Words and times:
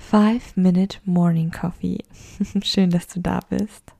5 0.00 0.56
Minute 0.56 0.98
Morning 1.04 1.52
Coffee. 1.52 1.98
Schön, 2.64 2.90
dass 2.90 3.06
du 3.06 3.20
da 3.20 3.40
bist. 3.48 3.92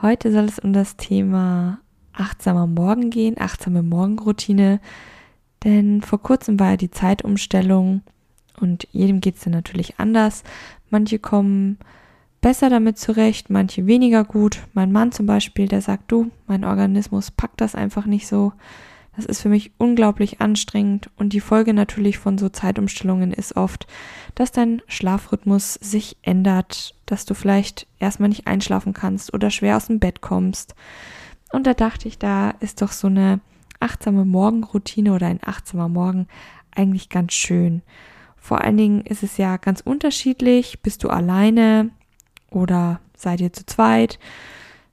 Heute 0.00 0.30
soll 0.30 0.44
es 0.44 0.60
um 0.60 0.72
das 0.72 0.96
Thema 0.96 1.80
achtsamer 2.12 2.68
Morgen 2.68 3.10
gehen, 3.10 3.40
achtsame 3.40 3.82
Morgenroutine. 3.82 4.80
Denn 5.64 6.02
vor 6.02 6.22
kurzem 6.22 6.60
war 6.60 6.72
ja 6.72 6.76
die 6.76 6.90
Zeitumstellung 6.90 8.02
und 8.60 8.86
jedem 8.92 9.20
geht 9.20 9.36
es 9.36 9.42
dann 9.42 9.54
natürlich 9.54 9.98
anders. 9.98 10.44
Manche 10.90 11.18
kommen 11.18 11.78
besser 12.40 12.70
damit 12.70 12.98
zurecht, 12.98 13.50
manche 13.50 13.86
weniger 13.86 14.22
gut. 14.22 14.60
Mein 14.72 14.92
Mann 14.92 15.10
zum 15.10 15.26
Beispiel, 15.26 15.66
der 15.66 15.80
sagt, 15.80 16.12
du, 16.12 16.30
mein 16.46 16.64
Organismus 16.64 17.32
packt 17.32 17.60
das 17.60 17.74
einfach 17.74 18.06
nicht 18.06 18.28
so. 18.28 18.52
Das 19.14 19.26
ist 19.26 19.42
für 19.42 19.50
mich 19.50 19.72
unglaublich 19.76 20.40
anstrengend 20.40 21.10
und 21.16 21.34
die 21.34 21.40
Folge 21.40 21.74
natürlich 21.74 22.18
von 22.18 22.38
so 22.38 22.48
Zeitumstellungen 22.48 23.32
ist 23.32 23.56
oft, 23.56 23.86
dass 24.34 24.52
dein 24.52 24.80
Schlafrhythmus 24.86 25.74
sich 25.74 26.16
ändert, 26.22 26.94
dass 27.04 27.26
du 27.26 27.34
vielleicht 27.34 27.86
erstmal 27.98 28.30
nicht 28.30 28.46
einschlafen 28.46 28.94
kannst 28.94 29.34
oder 29.34 29.50
schwer 29.50 29.76
aus 29.76 29.88
dem 29.88 29.98
Bett 29.98 30.22
kommst. 30.22 30.74
Und 31.52 31.66
da 31.66 31.74
dachte 31.74 32.08
ich, 32.08 32.18
da 32.18 32.50
ist 32.60 32.80
doch 32.80 32.92
so 32.92 33.08
eine 33.08 33.40
achtsame 33.80 34.24
Morgenroutine 34.24 35.12
oder 35.12 35.26
ein 35.26 35.40
achtsamer 35.44 35.88
Morgen 35.88 36.26
eigentlich 36.74 37.10
ganz 37.10 37.34
schön. 37.34 37.82
Vor 38.38 38.62
allen 38.62 38.78
Dingen 38.78 39.00
ist 39.02 39.22
es 39.22 39.36
ja 39.36 39.58
ganz 39.58 39.82
unterschiedlich. 39.82 40.80
Bist 40.80 41.04
du 41.04 41.10
alleine 41.10 41.90
oder 42.50 43.00
seid 43.14 43.40
ihr 43.42 43.52
zu 43.52 43.66
zweit? 43.66 44.18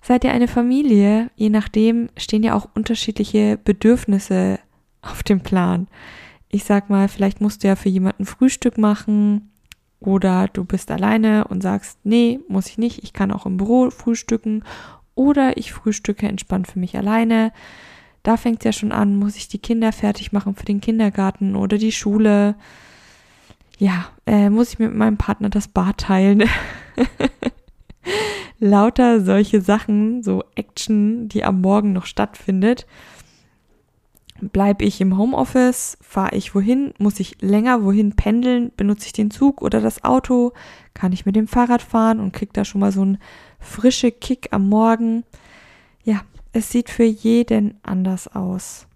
Seid 0.02 0.24
ihr 0.24 0.32
eine 0.32 0.48
Familie? 0.48 1.30
Je 1.36 1.50
nachdem 1.50 2.10
stehen 2.18 2.44
ja 2.44 2.56
auch 2.56 2.68
unterschiedliche 2.74 3.58
Bedürfnisse 3.64 4.60
auf 5.02 5.24
dem 5.24 5.42
Plan. 5.42 5.88
Ich 6.50 6.64
sag 6.64 6.90
mal, 6.90 7.08
vielleicht 7.08 7.42
musst 7.42 7.64
du 7.64 7.68
ja 7.68 7.76
für 7.76 7.90
jemanden 7.90 8.26
Frühstück 8.26 8.78
machen 8.78 9.52
oder 10.00 10.48
du 10.48 10.64
bist 10.64 10.90
alleine 10.92 11.46
und 11.48 11.62
sagst, 11.62 12.00
nee, 12.04 12.40
muss 12.48 12.68
ich 12.68 12.78
nicht, 12.78 13.04
ich 13.04 13.14
kann 13.14 13.32
auch 13.32 13.46
im 13.46 13.58
Büro 13.58 13.90
frühstücken 13.90 14.64
oder 15.16 15.58
ich 15.58 15.74
frühstücke 15.74 16.28
entspannt 16.28 16.68
für 16.68 16.80
mich 16.80 16.98
alleine. 16.98 17.52
Da 18.24 18.38
fängt 18.38 18.60
es 18.60 18.66
ja 18.66 18.72
schon 18.72 18.92
an, 18.92 19.16
muss 19.16 19.36
ich 19.36 19.48
die 19.48 19.60
Kinder 19.60 19.92
fertig 19.92 20.32
machen 20.32 20.56
für 20.56 20.66
den 20.66 20.82
Kindergarten 20.82 21.56
oder 21.56 21.78
die 21.78 21.92
Schule. 21.92 22.56
Ja, 23.78 24.10
äh, 24.26 24.50
muss 24.50 24.74
ich 24.74 24.80
mit 24.80 24.94
meinem 24.94 25.18
Partner 25.18 25.50
das 25.50 25.68
Bad 25.68 25.98
teilen. 25.98 26.44
lauter 28.60 29.22
solche 29.22 29.62
Sachen, 29.62 30.24
so 30.24 30.44
Action, 30.56 31.30
die 31.30 31.44
am 31.44 31.62
Morgen 31.62 31.94
noch 31.94 32.06
stattfindet. 32.06 32.86
Bleibe 34.42 34.86
ich 34.86 35.02
im 35.02 35.18
Homeoffice? 35.18 35.98
Fahre 36.02 36.36
ich 36.36 36.56
wohin? 36.56 36.94
Muss 36.98 37.20
ich 37.20 37.42
länger 37.42 37.84
wohin 37.84 38.16
pendeln? 38.16 38.72
Benutze 38.76 39.08
ich 39.08 39.14
den 39.14 39.32
Zug 39.32 39.62
oder 39.62 39.82
das 39.82 40.04
Auto? 40.04 40.54
Kann 40.94 41.12
ich 41.12 41.26
mit 41.26 41.36
dem 41.36 41.48
Fahrrad 41.48 41.82
fahren 41.82 42.20
und 42.20 42.32
kriege 42.32 42.54
da 42.54 42.64
schon 42.64 42.80
mal 42.80 42.92
so 42.92 43.02
einen 43.02 43.18
frische 43.60 44.12
Kick 44.12 44.50
am 44.52 44.70
Morgen? 44.70 45.24
Ja, 46.04 46.22
es 46.54 46.70
sieht 46.70 46.90
für 46.90 47.04
jeden 47.04 47.80
anders 47.84 48.34
aus. 48.34 48.88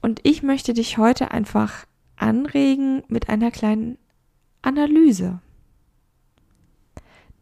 Und 0.00 0.20
ich 0.22 0.42
möchte 0.42 0.72
dich 0.72 0.98
heute 0.98 1.30
einfach 1.30 1.86
anregen 2.16 3.02
mit 3.08 3.28
einer 3.28 3.50
kleinen 3.50 3.98
Analyse. 4.62 5.40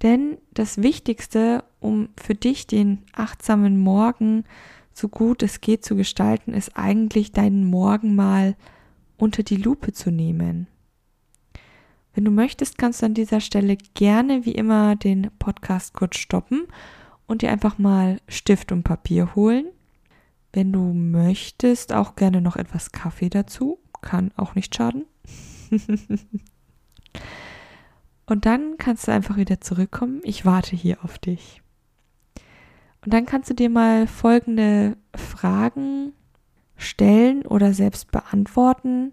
Denn 0.02 0.38
das 0.54 0.82
Wichtigste, 0.82 1.64
um 1.78 2.08
für 2.16 2.34
dich 2.34 2.66
den 2.66 3.02
achtsamen 3.12 3.78
Morgen 3.78 4.44
so 4.92 5.08
gut 5.08 5.42
es 5.42 5.60
geht 5.60 5.84
zu 5.84 5.96
gestalten, 5.96 6.52
ist 6.52 6.76
eigentlich 6.76 7.32
deinen 7.32 7.64
Morgen 7.64 8.14
mal 8.14 8.56
unter 9.16 9.42
die 9.42 9.56
Lupe 9.56 9.92
zu 9.92 10.10
nehmen. 10.10 10.66
Wenn 12.14 12.24
du 12.24 12.30
möchtest, 12.30 12.76
kannst 12.78 13.02
du 13.02 13.06
an 13.06 13.14
dieser 13.14 13.40
Stelle 13.40 13.76
gerne 13.94 14.44
wie 14.44 14.52
immer 14.52 14.96
den 14.96 15.30
Podcast 15.38 15.94
kurz 15.94 16.16
stoppen 16.16 16.66
und 17.26 17.42
dir 17.42 17.50
einfach 17.52 17.78
mal 17.78 18.20
Stift 18.26 18.72
und 18.72 18.82
Papier 18.82 19.34
holen. 19.34 19.66
Wenn 20.52 20.72
du 20.72 20.92
möchtest, 20.92 21.92
auch 21.92 22.16
gerne 22.16 22.40
noch 22.40 22.56
etwas 22.56 22.90
Kaffee 22.90 23.30
dazu. 23.30 23.78
Kann 24.02 24.32
auch 24.36 24.54
nicht 24.54 24.74
schaden. 24.74 25.04
Und 28.30 28.46
dann 28.46 28.78
kannst 28.78 29.08
du 29.08 29.12
einfach 29.12 29.36
wieder 29.36 29.60
zurückkommen. 29.60 30.20
Ich 30.22 30.46
warte 30.46 30.76
hier 30.76 31.04
auf 31.04 31.18
dich. 31.18 31.62
Und 33.04 33.12
dann 33.12 33.26
kannst 33.26 33.50
du 33.50 33.54
dir 33.54 33.68
mal 33.68 34.06
folgende 34.06 34.96
Fragen 35.16 36.12
stellen 36.76 37.44
oder 37.44 37.74
selbst 37.74 38.12
beantworten, 38.12 39.10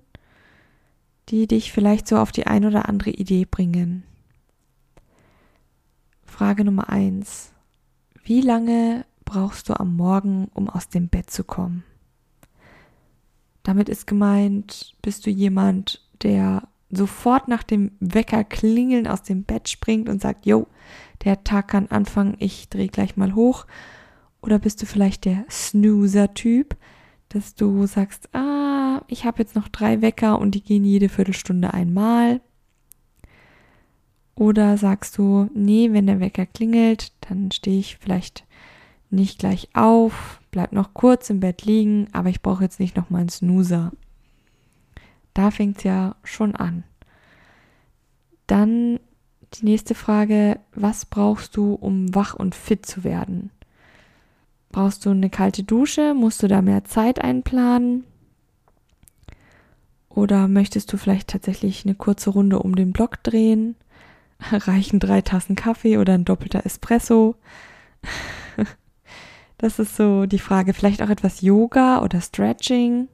die 1.29 1.47
dich 1.47 1.71
vielleicht 1.71 2.07
so 2.07 2.17
auf 2.17 2.31
die 2.31 2.45
ein 2.45 2.63
oder 2.63 2.87
andere 2.87 3.09
Idee 3.09 3.45
bringen. 3.45 4.03
Frage 6.23 6.63
Nummer 6.63 6.89
eins: 6.89 7.53
Wie 8.23 8.41
lange 8.41 9.03
brauchst 9.25 9.67
du 9.69 9.79
am 9.79 9.95
Morgen, 9.95 10.47
um 10.53 10.69
aus 10.69 10.89
dem 10.89 11.07
Bett 11.07 11.31
zu 11.31 11.43
kommen? 11.43 11.83
Damit 13.63 13.89
ist 13.89 14.05
gemeint, 14.05 14.95
bist 15.01 15.25
du 15.25 15.31
jemand, 15.31 16.07
der 16.21 16.67
sofort 16.89 17.47
nach 17.47 17.63
dem 17.63 17.91
Wecker 17.99 18.43
klingeln 18.43 19.07
aus 19.07 19.23
dem 19.23 19.43
Bett 19.43 19.69
springt 19.69 20.09
und 20.09 20.21
sagt, 20.21 20.45
jo, 20.45 20.67
der 21.23 21.43
Tag 21.43 21.69
kann 21.69 21.87
anfangen, 21.87 22.35
ich 22.39 22.69
drehe 22.69 22.87
gleich 22.87 23.17
mal 23.17 23.35
hoch. 23.35 23.65
Oder 24.41 24.59
bist 24.59 24.81
du 24.81 24.85
vielleicht 24.85 25.25
der 25.25 25.45
Snoozer-Typ, 25.49 26.77
dass 27.29 27.55
du 27.55 27.85
sagst, 27.85 28.33
ah, 28.33 29.01
ich 29.07 29.25
habe 29.25 29.39
jetzt 29.39 29.55
noch 29.55 29.67
drei 29.67 30.01
Wecker 30.01 30.39
und 30.39 30.55
die 30.55 30.63
gehen 30.63 30.85
jede 30.85 31.09
Viertelstunde 31.09 31.73
einmal. 31.73 32.41
Oder 34.35 34.77
sagst 34.77 35.17
du, 35.17 35.49
nee, 35.53 35.89
wenn 35.91 36.07
der 36.07 36.19
Wecker 36.19 36.45
klingelt, 36.45 37.11
dann 37.21 37.51
stehe 37.51 37.79
ich 37.79 37.97
vielleicht 37.97 38.45
nicht 39.09 39.39
gleich 39.39 39.69
auf, 39.73 40.39
bleib 40.51 40.73
noch 40.73 40.93
kurz 40.93 41.29
im 41.29 41.39
Bett 41.39 41.63
liegen, 41.63 42.07
aber 42.11 42.29
ich 42.29 42.41
brauche 42.41 42.63
jetzt 42.63 42.79
nicht 42.79 42.95
noch 42.95 43.09
mal 43.09 43.19
einen 43.19 43.29
Snoozer. 43.29 43.91
Da 45.37 45.51
fängt 45.51 45.77
es 45.77 45.83
ja 45.83 46.15
schon 46.23 46.55
an. 46.55 46.83
Dann 48.47 48.99
die 49.53 49.65
nächste 49.65 49.93
Frage, 49.93 50.59
was 50.73 51.05
brauchst 51.05 51.55
du, 51.55 51.75
um 51.75 52.15
wach 52.15 52.33
und 52.33 52.55
fit 52.55 52.87
zu 52.87 53.03
werden? 53.03 53.51
Brauchst 54.71 55.05
du 55.05 55.11
eine 55.11 55.29
kalte 55.29 55.61
Dusche? 55.61 56.15
Musst 56.15 56.41
du 56.41 56.47
da 56.47 56.63
mehr 56.63 56.85
Zeit 56.85 57.23
einplanen? 57.23 58.03
Oder 60.09 60.47
möchtest 60.47 60.91
du 60.91 60.97
vielleicht 60.97 61.27
tatsächlich 61.27 61.85
eine 61.85 61.93
kurze 61.93 62.31
Runde 62.31 62.57
um 62.57 62.75
den 62.75 62.91
Block 62.91 63.21
drehen? 63.21 63.75
Reichen 64.51 64.99
drei 64.99 65.21
Tassen 65.21 65.55
Kaffee 65.55 65.99
oder 65.99 66.15
ein 66.15 66.25
doppelter 66.25 66.65
Espresso? 66.65 67.35
Das 69.59 69.79
ist 69.79 69.95
so 69.95 70.27
die 70.27 70.37
Frage. 70.39 70.73
Vielleicht 70.73 71.01
auch 71.01 71.09
etwas 71.09 71.41
Yoga 71.41 72.03
oder 72.03 72.21
Stretching. 72.21 73.07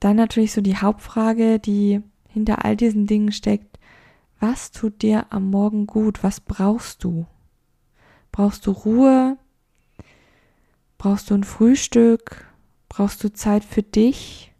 Dann 0.00 0.16
natürlich 0.16 0.52
so 0.52 0.62
die 0.62 0.78
Hauptfrage, 0.78 1.58
die 1.58 2.00
hinter 2.28 2.64
all 2.64 2.76
diesen 2.76 3.06
Dingen 3.06 3.32
steckt. 3.32 3.78
Was 4.38 4.70
tut 4.70 5.02
dir 5.02 5.26
am 5.30 5.50
Morgen 5.50 5.86
gut? 5.86 6.24
Was 6.24 6.40
brauchst 6.40 7.04
du? 7.04 7.26
Brauchst 8.32 8.66
du 8.66 8.70
Ruhe? 8.70 9.36
Brauchst 10.96 11.30
du 11.30 11.34
ein 11.34 11.44
Frühstück? 11.44 12.46
Brauchst 12.88 13.22
du 13.22 13.32
Zeit 13.32 13.64
für 13.64 13.82
dich? 13.82 14.52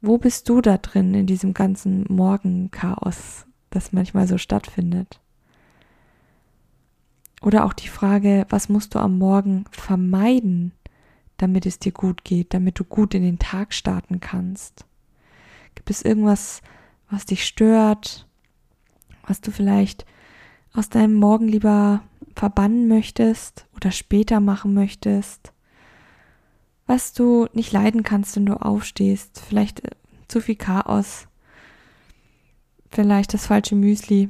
Wo 0.00 0.18
bist 0.18 0.48
du 0.48 0.60
da 0.60 0.78
drin 0.78 1.14
in 1.14 1.26
diesem 1.26 1.54
ganzen 1.54 2.04
Morgenchaos, 2.08 3.46
das 3.70 3.92
manchmal 3.92 4.26
so 4.26 4.38
stattfindet? 4.38 5.20
Oder 7.42 7.64
auch 7.64 7.72
die 7.72 7.88
Frage, 7.88 8.46
was 8.48 8.68
musst 8.68 8.94
du 8.94 8.98
am 8.98 9.18
Morgen 9.18 9.64
vermeiden, 9.70 10.72
damit 11.42 11.66
es 11.66 11.78
dir 11.78 11.92
gut 11.92 12.24
geht, 12.24 12.54
damit 12.54 12.78
du 12.78 12.84
gut 12.84 13.14
in 13.14 13.22
den 13.22 13.38
Tag 13.38 13.72
starten 13.72 14.20
kannst? 14.20 14.84
Gibt 15.74 15.90
es 15.90 16.02
irgendwas, 16.02 16.62
was 17.08 17.26
dich 17.26 17.46
stört, 17.46 18.26
was 19.26 19.40
du 19.40 19.50
vielleicht 19.50 20.04
aus 20.72 20.88
deinem 20.88 21.14
Morgen 21.14 21.48
lieber 21.48 22.02
verbannen 22.34 22.88
möchtest 22.88 23.66
oder 23.74 23.90
später 23.90 24.40
machen 24.40 24.74
möchtest? 24.74 25.52
Was 26.86 27.12
du 27.12 27.46
nicht 27.52 27.72
leiden 27.72 28.02
kannst, 28.02 28.36
wenn 28.36 28.46
du 28.46 28.60
aufstehst, 28.60 29.40
vielleicht 29.48 29.84
äh, 29.84 29.90
zu 30.28 30.40
viel 30.40 30.56
Chaos 30.56 31.28
vielleicht 32.90 33.34
das 33.34 33.46
falsche 33.46 33.76
Müsli? 33.76 34.28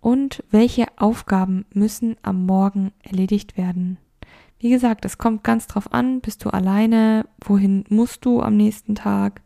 Und 0.00 0.44
welche 0.50 0.86
Aufgaben 0.98 1.64
müssen 1.72 2.16
am 2.22 2.44
Morgen 2.44 2.92
erledigt 3.02 3.56
werden? 3.56 3.98
Wie 4.58 4.70
gesagt, 4.70 5.04
es 5.04 5.18
kommt 5.18 5.44
ganz 5.44 5.66
drauf 5.66 5.92
an, 5.92 6.20
bist 6.20 6.44
du 6.44 6.50
alleine, 6.50 7.26
wohin 7.44 7.84
musst 7.88 8.24
du 8.24 8.40
am 8.40 8.56
nächsten 8.56 8.94
Tag? 8.94 9.42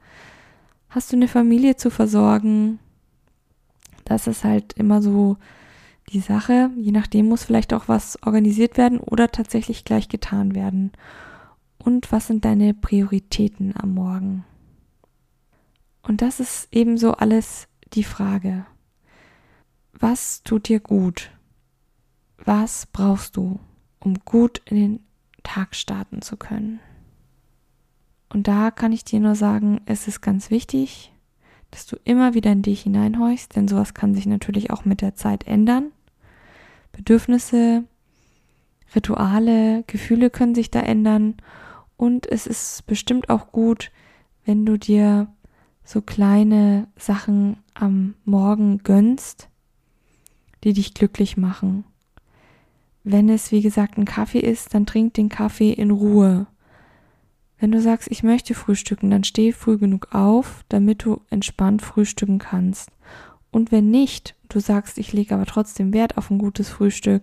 Hast 0.88 1.12
du 1.12 1.16
eine 1.16 1.28
Familie 1.28 1.76
zu 1.76 1.90
versorgen? 1.90 2.78
Das 4.04 4.26
ist 4.26 4.44
halt 4.44 4.72
immer 4.74 5.02
so 5.02 5.36
die 6.12 6.20
Sache. 6.20 6.70
Je 6.76 6.92
nachdem 6.92 7.26
muss 7.26 7.44
vielleicht 7.44 7.74
auch 7.74 7.88
was 7.88 8.22
organisiert 8.22 8.76
werden 8.78 8.98
oder 8.98 9.30
tatsächlich 9.30 9.84
gleich 9.84 10.08
getan 10.08 10.54
werden. 10.54 10.92
Und 11.78 12.10
was 12.10 12.26
sind 12.26 12.44
deine 12.44 12.74
Prioritäten 12.74 13.74
am 13.76 13.94
Morgen? 13.94 14.44
Und 16.02 16.22
das 16.22 16.40
ist 16.40 16.68
ebenso 16.72 17.12
alles 17.12 17.68
die 17.92 18.04
Frage. 18.04 18.66
Was 19.92 20.42
tut 20.42 20.68
dir 20.68 20.80
gut? 20.80 21.30
Was 22.44 22.86
brauchst 22.86 23.36
du, 23.36 23.60
um 24.00 24.14
gut 24.24 24.62
in 24.66 24.76
den 24.76 25.00
Tag 25.42 25.74
starten 25.74 26.22
zu 26.22 26.36
können? 26.36 26.80
Und 28.28 28.46
da 28.48 28.70
kann 28.70 28.92
ich 28.92 29.04
dir 29.04 29.20
nur 29.20 29.34
sagen, 29.34 29.80
es 29.86 30.06
ist 30.06 30.20
ganz 30.20 30.50
wichtig, 30.50 31.12
dass 31.70 31.86
du 31.86 31.96
immer 32.04 32.34
wieder 32.34 32.52
in 32.52 32.62
dich 32.62 32.82
hineinhorchst, 32.82 33.56
denn 33.56 33.68
sowas 33.68 33.94
kann 33.94 34.14
sich 34.14 34.26
natürlich 34.26 34.70
auch 34.70 34.84
mit 34.84 35.00
der 35.00 35.14
Zeit 35.14 35.46
ändern. 35.46 35.92
Bedürfnisse, 36.92 37.84
Rituale, 38.94 39.84
Gefühle 39.86 40.30
können 40.30 40.54
sich 40.54 40.70
da 40.70 40.80
ändern 40.80 41.36
und 41.96 42.26
es 42.30 42.46
ist 42.46 42.86
bestimmt 42.86 43.28
auch 43.28 43.52
gut, 43.52 43.90
wenn 44.44 44.64
du 44.64 44.78
dir 44.78 45.28
so 45.84 46.00
kleine 46.00 46.88
Sachen 46.96 47.58
am 47.74 48.14
Morgen 48.24 48.78
gönnst, 48.78 49.48
die 50.64 50.72
dich 50.72 50.94
glücklich 50.94 51.36
machen. 51.36 51.84
Wenn 53.10 53.30
es, 53.30 53.52
wie 53.52 53.62
gesagt, 53.62 53.96
ein 53.96 54.04
Kaffee 54.04 54.40
ist, 54.40 54.74
dann 54.74 54.84
trink 54.84 55.14
den 55.14 55.30
Kaffee 55.30 55.72
in 55.72 55.90
Ruhe. 55.90 56.46
Wenn 57.58 57.72
du 57.72 57.80
sagst, 57.80 58.10
ich 58.10 58.22
möchte 58.22 58.52
frühstücken, 58.52 59.10
dann 59.10 59.24
steh 59.24 59.52
früh 59.52 59.78
genug 59.78 60.14
auf, 60.14 60.62
damit 60.68 61.06
du 61.06 61.22
entspannt 61.30 61.80
frühstücken 61.80 62.38
kannst. 62.38 62.90
Und 63.50 63.72
wenn 63.72 63.90
nicht, 63.90 64.34
du 64.50 64.60
sagst, 64.60 64.98
ich 64.98 65.14
lege 65.14 65.34
aber 65.34 65.46
trotzdem 65.46 65.94
Wert 65.94 66.18
auf 66.18 66.30
ein 66.30 66.36
gutes 66.36 66.68
Frühstück, 66.68 67.22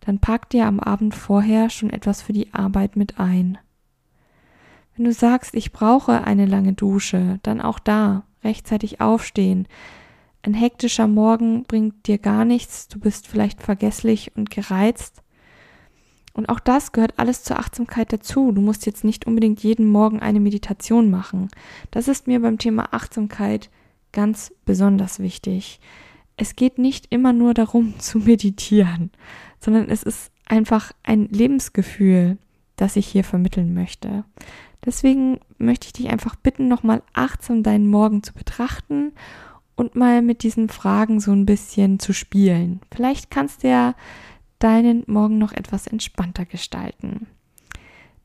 dann 0.00 0.20
pack 0.20 0.48
dir 0.48 0.64
am 0.64 0.80
Abend 0.80 1.14
vorher 1.14 1.68
schon 1.68 1.90
etwas 1.90 2.22
für 2.22 2.32
die 2.32 2.54
Arbeit 2.54 2.96
mit 2.96 3.20
ein. 3.20 3.58
Wenn 4.96 5.04
du 5.04 5.12
sagst, 5.12 5.54
ich 5.54 5.70
brauche 5.70 6.24
eine 6.24 6.46
lange 6.46 6.72
Dusche, 6.72 7.40
dann 7.42 7.60
auch 7.60 7.78
da 7.78 8.24
rechtzeitig 8.42 9.02
aufstehen. 9.02 9.68
Ein 10.42 10.54
hektischer 10.54 11.06
Morgen 11.06 11.64
bringt 11.64 12.06
dir 12.06 12.18
gar 12.18 12.44
nichts, 12.44 12.88
du 12.88 12.98
bist 12.98 13.26
vielleicht 13.26 13.62
vergesslich 13.62 14.32
und 14.36 14.50
gereizt. 14.50 15.22
Und 16.32 16.48
auch 16.48 16.60
das 16.60 16.92
gehört 16.92 17.18
alles 17.18 17.42
zur 17.42 17.58
Achtsamkeit 17.58 18.12
dazu. 18.12 18.52
Du 18.52 18.62
musst 18.62 18.86
jetzt 18.86 19.04
nicht 19.04 19.26
unbedingt 19.26 19.62
jeden 19.62 19.86
Morgen 19.86 20.20
eine 20.20 20.40
Meditation 20.40 21.10
machen. 21.10 21.48
Das 21.90 22.08
ist 22.08 22.26
mir 22.26 22.40
beim 22.40 22.56
Thema 22.56 22.94
Achtsamkeit 22.94 23.68
ganz 24.12 24.54
besonders 24.64 25.18
wichtig. 25.18 25.80
Es 26.36 26.56
geht 26.56 26.78
nicht 26.78 27.08
immer 27.10 27.34
nur 27.34 27.52
darum 27.52 27.98
zu 27.98 28.18
meditieren, 28.18 29.10
sondern 29.58 29.90
es 29.90 30.02
ist 30.02 30.32
einfach 30.46 30.92
ein 31.02 31.26
Lebensgefühl, 31.28 32.38
das 32.76 32.96
ich 32.96 33.06
hier 33.06 33.24
vermitteln 33.24 33.74
möchte. 33.74 34.24
Deswegen 34.86 35.40
möchte 35.58 35.88
ich 35.88 35.92
dich 35.92 36.08
einfach 36.08 36.36
bitten, 36.36 36.66
nochmal 36.66 37.02
achtsam 37.12 37.62
deinen 37.62 37.86
Morgen 37.86 38.22
zu 38.22 38.32
betrachten 38.32 39.12
und 39.80 39.96
mal 39.96 40.20
mit 40.20 40.42
diesen 40.42 40.68
Fragen 40.68 41.20
so 41.20 41.32
ein 41.32 41.46
bisschen 41.46 41.98
zu 41.98 42.12
spielen. 42.12 42.80
Vielleicht 42.94 43.30
kannst 43.30 43.64
du 43.64 43.68
ja 43.68 43.94
deinen 44.58 45.04
Morgen 45.06 45.38
noch 45.38 45.52
etwas 45.52 45.86
entspannter 45.86 46.44
gestalten. 46.44 47.26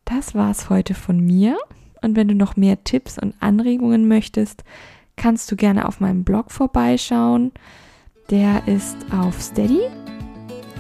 Das 0.03 0.35
war's 0.35 0.69
heute 0.69 0.93
von 0.93 1.17
mir. 1.19 1.57
Und 2.01 2.17
wenn 2.17 2.27
du 2.27 2.35
noch 2.35 2.57
mehr 2.57 2.83
Tipps 2.83 3.17
und 3.17 3.33
Anregungen 3.39 4.07
möchtest, 4.07 4.65
kannst 5.15 5.49
du 5.49 5.55
gerne 5.55 5.87
auf 5.87 6.01
meinem 6.01 6.25
Blog 6.25 6.51
vorbeischauen. 6.51 7.53
Der 8.29 8.67
ist 8.67 8.97
auf 9.11 9.41
Steady. 9.41 9.79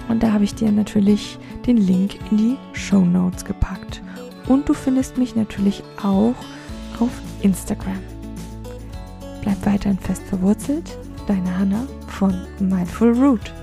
Und 0.09 0.21
da 0.23 0.33
habe 0.33 0.43
ich 0.43 0.55
dir 0.55 0.73
natürlich 0.73 1.39
den 1.65 1.77
Link 1.77 2.15
in 2.31 2.37
die 2.37 2.57
Show 2.73 3.05
Notes 3.05 3.45
gepackt. 3.45 4.03
Und 4.49 4.67
du 4.67 4.73
findest 4.73 5.17
mich 5.17 5.37
natürlich 5.37 5.83
auch 6.03 6.35
auf 6.99 7.11
Instagram. 7.41 8.14
Bleib 9.45 9.63
weiterhin 9.63 9.99
fest 9.99 10.23
verwurzelt, 10.23 10.97
deine 11.27 11.55
Hanna 11.55 11.87
von 12.07 12.33
Mindful 12.59 13.13
Root. 13.13 13.53